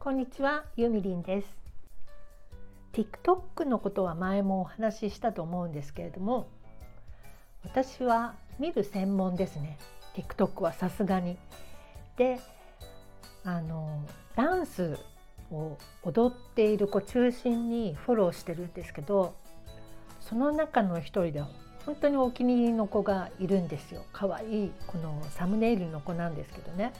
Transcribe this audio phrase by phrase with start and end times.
[0.00, 1.48] こんにちは、ゆみりんです。
[2.92, 6.48] TikTok のことは前もお話ししたと思うんですけれども、
[7.64, 9.76] 私は見る専門ですね。
[10.14, 11.36] TikTok はさすがに。
[12.16, 12.38] で、
[13.44, 14.00] あの
[14.36, 14.96] ダンス
[15.50, 19.34] を踊っている子中心にフォローしてるんですけど、
[20.20, 21.42] その中の一人で
[21.84, 24.04] 本当にお気に入りの子がいるんですよ。
[24.12, 26.92] 可愛いこのサムネイルの子なんですけどね。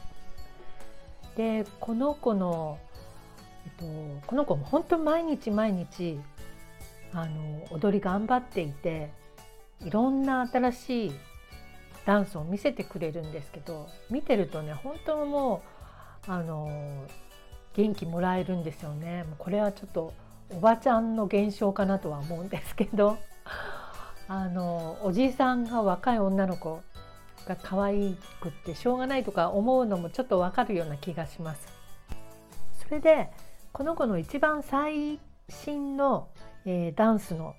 [1.39, 2.81] でこの子の、
[3.65, 6.19] えっと、この子も本当毎日毎日
[7.15, 9.13] あの踊り頑張っていて
[9.81, 11.13] いろんな新しい
[12.05, 15.63] ダンスを見せてくれるんですけど見てるとね本当も
[16.27, 17.07] うあの
[17.75, 19.25] 元気もらえるんですよね。
[19.39, 20.13] これはちょっと
[20.51, 23.17] おばちゃんの現象かなとは思うんですけど
[24.27, 26.83] あのおじいさんが若い女の子
[27.49, 31.67] が可愛くってしょうがないとか思うのもちょっとわかるような気がします。
[32.85, 33.31] それで
[33.73, 36.29] この子の一番最新の、
[36.65, 37.55] えー、ダンスの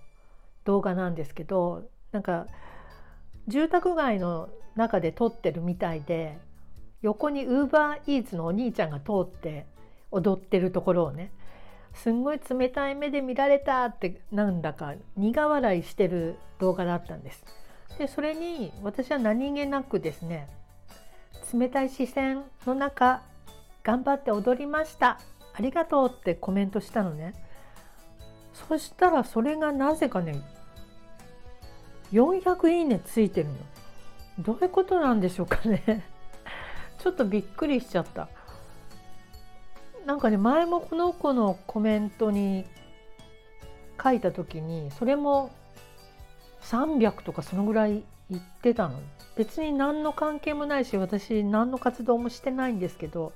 [0.65, 2.47] 動画なんですけどなんか
[3.47, 6.37] 住宅街の中で撮ってるみたいで
[7.01, 9.65] 横にウーバーイーツのお兄ちゃんが通って
[10.11, 11.31] 踊ってるところをね
[11.93, 17.43] すんごい冷たい目で見られたってなんだか苦笑いしてる動画だったんです。
[17.97, 20.47] でそれに私は何気なくですね
[21.53, 23.21] 冷たい視線の中
[23.83, 25.19] 頑張って踊りました。
[25.53, 27.33] ありがとうってコメントしたのね。
[28.53, 30.41] そしたらそれがなぜかね
[32.11, 33.55] 400いいねついてるの。
[34.39, 36.05] どういうことなんでしょうかね。
[36.99, 38.29] ちょっとびっくりしちゃった。
[40.05, 42.65] なんかね前もこの子のコメントに
[44.01, 45.51] 書いた時にそれも
[46.61, 48.99] 300とかそのぐらい行ってたの。
[49.35, 53.31] 別に何の関係もないし私何の活動もしてないんですけど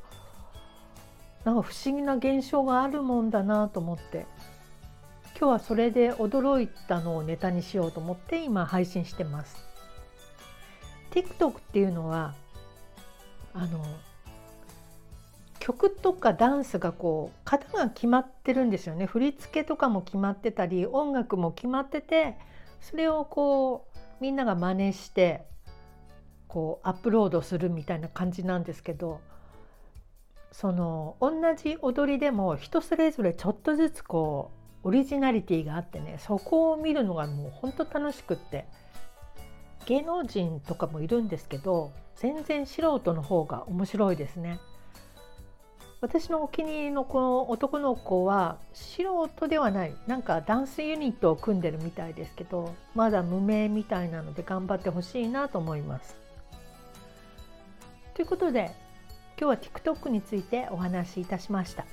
[1.45, 4.25] なんか不思議な現象があるもんだなと思って。
[5.43, 9.57] 今日はそれで驚いたのをネタにしようと思って今配信してます。
[11.11, 12.33] TikTok っていうのは
[13.53, 13.83] あの
[15.59, 19.05] 曲とかダンスがこう型が決まってるんですよね。
[19.05, 22.37] 振り付けとかも決まってたり音楽も決まってて
[22.83, 25.45] それをこうみんなが真似して
[26.47, 29.21] こうアップロードするみたいな感じなんですけど
[30.51, 34.51] その同じ踊りでも人それぞれちょっとずつこ
[34.83, 38.67] うオリジナリティがあってねそこを見るのがもうほんと楽しくって
[39.85, 44.59] 芸能人とかもいるんですけど全然素人の方が面白いですね。
[46.03, 56.17] 私のお気に入りのこの男の子は素人ではないなんかダンスユニットを組んでるみたいですけどまだ無名みたいなので頑張ってほしいなと思います。
[58.15, 58.75] ということで
[59.39, 61.85] 今日は TikTok についてお話しいたしました。